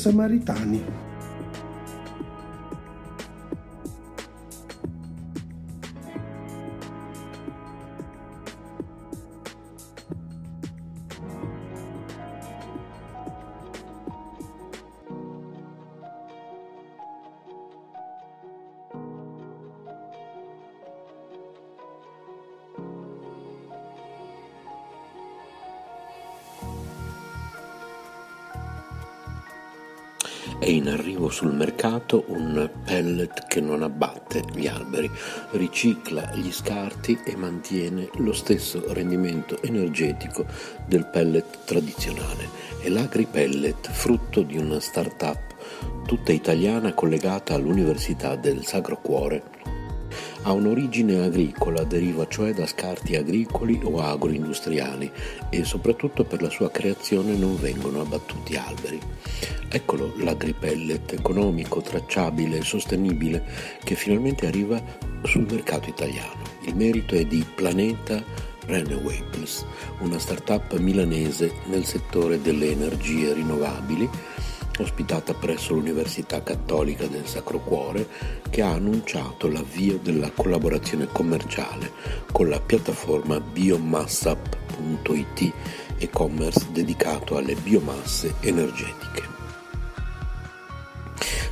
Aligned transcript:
Samaritani. 0.00 0.80
È 30.60 30.68
in 30.68 30.90
arrivo 30.90 31.30
sul 31.30 31.54
mercato 31.54 32.24
un 32.26 32.68
pellet 32.84 33.46
che 33.46 33.62
non 33.62 33.82
abbatte 33.82 34.44
gli 34.52 34.66
alberi, 34.66 35.10
ricicla 35.52 36.34
gli 36.34 36.52
scarti 36.52 37.18
e 37.24 37.34
mantiene 37.34 38.10
lo 38.16 38.34
stesso 38.34 38.92
rendimento 38.92 39.62
energetico 39.62 40.44
del 40.84 41.06
pellet 41.06 41.64
tradizionale. 41.64 42.46
È 42.82 42.90
l'AgriPellet, 42.90 43.88
frutto 43.90 44.42
di 44.42 44.58
una 44.58 44.80
start-up 44.80 45.56
tutta 46.04 46.32
italiana 46.32 46.92
collegata 46.92 47.54
all'Università 47.54 48.36
del 48.36 48.66
Sacro 48.66 49.00
Cuore 49.00 49.42
ha 50.42 50.52
un'origine 50.52 51.22
agricola, 51.22 51.84
deriva 51.84 52.26
cioè 52.26 52.52
da 52.52 52.66
scarti 52.66 53.16
agricoli 53.16 53.80
o 53.82 54.00
agroindustriali 54.00 55.10
e 55.50 55.64
soprattutto 55.64 56.24
per 56.24 56.42
la 56.42 56.50
sua 56.50 56.70
creazione 56.70 57.34
non 57.34 57.58
vengono 57.58 58.00
abbattuti 58.00 58.56
alberi. 58.56 59.00
Eccolo 59.68 60.14
l'agripellet 60.16 61.12
economico, 61.12 61.80
tracciabile 61.80 62.58
e 62.58 62.62
sostenibile 62.62 63.44
che 63.84 63.94
finalmente 63.94 64.46
arriva 64.46 64.82
sul 65.24 65.46
mercato 65.48 65.88
italiano. 65.88 66.42
Il 66.64 66.74
merito 66.74 67.14
è 67.14 67.24
di 67.24 67.44
Planeta 67.54 68.22
Renewables, 68.66 69.66
una 70.00 70.18
start-up 70.18 70.76
milanese 70.78 71.52
nel 71.66 71.84
settore 71.84 72.40
delle 72.40 72.70
energie 72.70 73.32
rinnovabili 73.32 74.08
ospitata 74.82 75.34
presso 75.34 75.74
l'Università 75.74 76.42
Cattolica 76.42 77.06
del 77.06 77.26
Sacro 77.26 77.58
Cuore, 77.58 78.08
che 78.50 78.62
ha 78.62 78.70
annunciato 78.70 79.48
l'avvio 79.48 79.98
della 80.02 80.30
collaborazione 80.30 81.08
commerciale 81.10 81.92
con 82.32 82.48
la 82.48 82.60
piattaforma 82.60 83.40
biomassap.it, 83.40 85.52
e-commerce 85.98 86.66
dedicato 86.72 87.36
alle 87.36 87.54
biomasse 87.54 88.34
energetiche. 88.40 89.30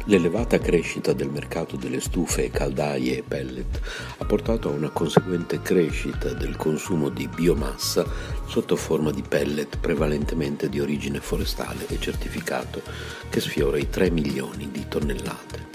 L'elevata 0.09 0.59
crescita 0.59 1.13
del 1.13 1.29
mercato 1.29 1.77
delle 1.77 2.01
stufe 2.01 2.49
caldaie 2.49 3.19
e 3.19 3.23
pellet 3.23 3.81
ha 4.17 4.25
portato 4.25 4.71
a 4.71 4.73
una 4.73 4.89
conseguente 4.89 5.61
crescita 5.61 6.33
del 6.33 6.57
consumo 6.57 7.11
di 7.11 7.29
biomassa 7.29 8.07
sotto 8.49 8.77
forma 8.77 9.11
di 9.11 9.23
pellet 9.23 9.79
prevalentemente 9.79 10.69
di 10.69 10.81
origine 10.81 11.21
forestale 11.21 11.87
e 11.87 12.01
certificato 12.01 12.83
che 13.29 13.41
sfiora 13.41 13.77
i 13.77 13.89
3 13.89 14.11
milioni 14.11 14.71
di 14.73 14.87
tonnellate. 14.89 15.69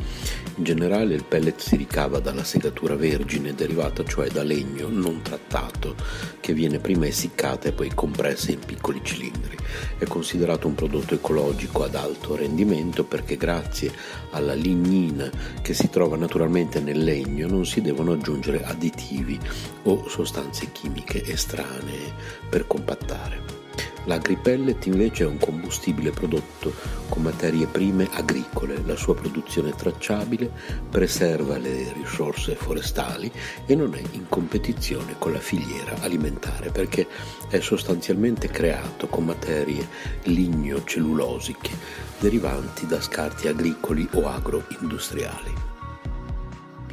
In 0.56 0.66
generale 0.66 1.16
il 1.16 1.24
pellet 1.24 1.60
si 1.60 1.76
ricava 1.76 2.20
dalla 2.20 2.44
segatura 2.44 2.96
vergine 2.96 3.56
derivata 3.56 4.04
cioè 4.04 4.30
da 4.30 4.44
legno 4.44 4.88
non 4.88 5.24
trattato 5.24 5.96
che 6.40 6.54
viene 6.54 6.78
prima 6.78 7.08
essiccata 7.08 7.70
e 7.70 7.72
poi 7.72 7.92
compressa 7.96 8.52
in 8.52 8.60
piccoli 8.60 9.02
cilindri. 9.04 9.58
È 9.98 10.06
considerato 10.06 10.68
un 10.68 10.76
prodotto 10.76 11.16
ecologico 11.16 11.84
ad 11.84 11.96
alto 11.96 12.36
rendimento 12.36 13.04
perché 13.04 13.36
grazie 13.36 13.92
alla 14.30 14.54
lignina 14.54 15.28
che 15.64 15.74
si 15.74 15.90
trova 15.90 16.18
naturalmente 16.18 16.80
nel 16.80 17.04
legno 17.04 17.48
non 17.48 17.66
si 17.66 17.82
devono 17.82 18.12
aggiungere 18.12 18.64
additivi 18.64 19.40
o 19.84 20.08
sostanze 20.08 20.72
chimiche 20.72 21.26
estranee 21.26 22.14
per 22.48 22.63
compattare. 22.68 23.54
L'agripellet 24.06 24.86
invece 24.88 25.24
è 25.24 25.28
un 25.28 25.38
combustibile 25.38 26.12
prodotto 26.12 26.74
con 27.08 27.22
materie 27.22 27.68
prime 27.68 28.10
agricole, 28.12 28.82
la 28.86 28.98
sua 28.98 29.16
produzione 29.16 29.70
è 29.70 29.76
tracciabile, 29.76 30.52
preserva 30.90 31.58
le 31.58 31.94
risorse 31.94 32.56
forestali 32.56 33.32
e 33.66 33.76
non 33.76 33.96
è 33.96 34.02
in 34.12 34.28
competizione 34.28 35.16
con 35.18 35.32
la 35.32 35.40
filiera 35.40 35.96
alimentare 36.02 36.70
perché 36.70 37.08
è 37.50 37.60
sostanzialmente 37.62 38.50
creato 38.50 39.08
con 39.08 39.24
materie 39.24 39.88
ligno-cellulosiche 40.24 41.72
derivanti 42.20 42.86
da 42.86 43.00
scarti 43.00 43.48
agricoli 43.48 44.08
o 44.14 44.28
agroindustriali. 44.28 45.73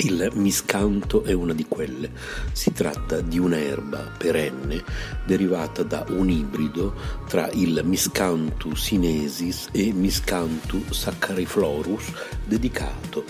Il 0.02 0.30
miscanto 0.32 1.24
è 1.24 1.34
una 1.34 1.52
di 1.52 1.66
quelle. 1.68 2.10
Si 2.52 2.72
tratta 2.72 3.20
di 3.20 3.38
un'erba 3.38 4.10
perenne 4.16 4.82
derivata 5.26 5.82
da 5.82 6.06
un 6.08 6.30
ibrido 6.30 6.94
tra 7.28 7.50
il 7.50 7.82
Miscanthus 7.84 8.82
sinesis 8.82 9.68
e 9.72 9.92
Miscanthus 9.92 10.98
saccariflorus 10.98 12.12
dedicato 12.46 13.24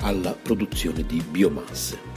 alla 0.00 0.32
produzione 0.32 1.04
di 1.04 1.20
biomasse. 1.20 2.13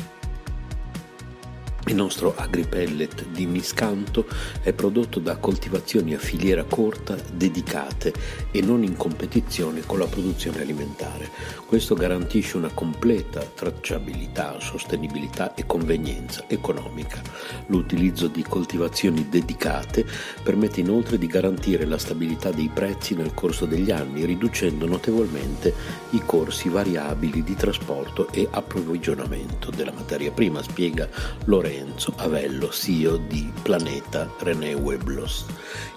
Il 1.88 1.96
nostro 1.96 2.36
agripellet 2.36 3.28
di 3.28 3.46
miscanto 3.46 4.28
è 4.62 4.74
prodotto 4.74 5.20
da 5.20 5.38
coltivazioni 5.38 6.14
a 6.14 6.20
filiera 6.20 6.66
corta 6.66 7.16
dedicate 7.32 8.14
e 8.52 8.62
non 8.62 8.84
in 8.84 8.98
competizione 8.98 9.84
con 9.86 9.98
la 9.98 10.06
produzione 10.06 10.60
alimentare. 10.60 11.30
Questo 11.66 11.96
garantisce 11.96 12.58
una 12.58 12.72
completa 12.74 13.40
tracciabilità, 13.40 14.60
sostenibilità 14.60 15.54
e 15.54 15.66
convenienza 15.66 16.44
economica. 16.48 17.22
L'utilizzo 17.68 18.28
di 18.28 18.44
coltivazioni 18.44 19.30
dedicate 19.30 20.06
permette 20.44 20.82
inoltre 20.82 21.18
di 21.18 21.28
garantire 21.28 21.86
la 21.86 21.98
stabilità 21.98 22.52
dei 22.52 22.70
prezzi 22.74 23.16
nel 23.16 23.34
corso 23.34 23.66
degli 23.66 23.92
anni, 23.92 24.26
riducendo 24.26 24.86
notevolmente 24.88 25.74
i 26.12 26.22
corsi 26.26 26.68
variabili 26.68 27.44
di 27.44 27.56
trasporto 27.56 28.30
e 28.32 28.46
approvvigionamento 28.52 29.72
della 29.72 29.94
materia 29.94 30.32
prima, 30.32 30.62
spiega 30.62 31.08
Lorenzo 31.46 31.77
Lorenzo 31.78 32.14
Avello, 32.18 32.72
CEO 32.72 33.18
di 33.18 33.54
Planeta 33.62 34.34
Renewables. 34.40 35.46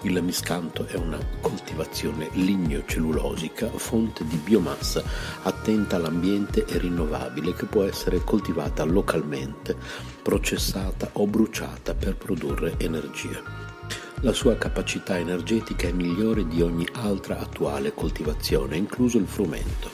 Il 0.03 0.21
miscanto 0.21 0.85
è 0.85 0.95
una 0.95 1.17
coltivazione 1.41 2.29
ligno-cellulosica, 2.33 3.67
fonte 3.67 4.23
di 4.25 4.35
biomassa 4.35 5.03
attenta 5.41 5.95
all'ambiente 5.95 6.65
e 6.65 6.77
rinnovabile 6.77 7.55
che 7.55 7.65
può 7.65 7.81
essere 7.81 8.23
coltivata 8.23 8.83
localmente, 8.83 9.75
processata 10.21 11.09
o 11.13 11.25
bruciata 11.25 11.95
per 11.95 12.15
produrre 12.15 12.75
energia. 12.77 13.70
La 14.23 14.33
sua 14.33 14.55
capacità 14.55 15.17
energetica 15.17 15.87
è 15.87 15.91
migliore 15.91 16.45
di 16.45 16.61
ogni 16.61 16.87
altra 16.91 17.39
attuale 17.39 17.91
coltivazione, 17.95 18.77
incluso 18.77 19.17
il 19.17 19.25
frumento. 19.25 19.89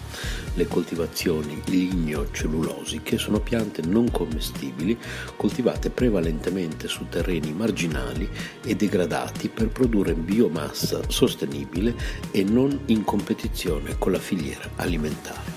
Le 0.56 0.68
coltivazioni 0.68 1.62
ligno-cellulosiche 1.64 3.18
sono 3.18 3.40
piante 3.40 3.84
non 3.84 4.12
commestibili 4.12 4.98
coltivate 5.38 5.90
prevalentemente 5.92 6.90
su 6.90 7.08
terreni 7.08 7.54
marginali 7.54 8.30
e 8.66 8.76
degradati 8.76 9.48
per 9.48 9.70
produrre 9.70 10.14
biomassa 10.14 11.00
sostenibile 11.08 11.96
e 12.32 12.44
non 12.44 12.78
in 12.88 13.06
competizione 13.06 13.98
con 13.98 14.12
la 14.12 14.20
filiera 14.20 14.70
alimentare. 14.76 15.56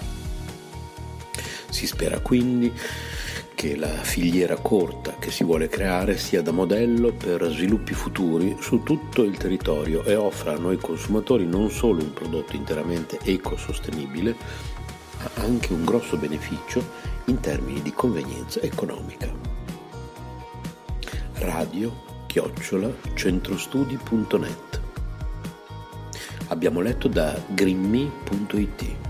Si 1.70 1.88
spera 1.88 2.20
quindi 2.20 2.72
che 3.60 3.76
la 3.76 3.88
filiera 3.88 4.56
corta 4.56 5.16
che 5.18 5.30
si 5.30 5.44
vuole 5.44 5.68
creare 5.68 6.16
sia 6.16 6.40
da 6.40 6.50
modello 6.50 7.12
per 7.12 7.44
sviluppi 7.50 7.92
futuri 7.92 8.56
su 8.58 8.82
tutto 8.82 9.22
il 9.22 9.36
territorio 9.36 10.02
e 10.02 10.14
offra 10.14 10.54
a 10.54 10.58
noi 10.58 10.78
consumatori 10.78 11.44
non 11.44 11.68
solo 11.68 12.02
un 12.02 12.14
prodotto 12.14 12.56
interamente 12.56 13.18
ecosostenibile, 13.22 14.34
ma 15.18 15.42
anche 15.42 15.74
un 15.74 15.84
grosso 15.84 16.16
beneficio 16.16 16.82
in 17.26 17.38
termini 17.40 17.82
di 17.82 17.92
convenienza 17.92 18.62
economica. 18.62 19.30
Radio 21.34 22.24
chiocciola 22.28 22.90
centrostudi.net 23.12 24.80
Abbiamo 26.48 26.80
letto 26.80 27.08
da 27.08 27.38
grimmy.it. 27.46 29.09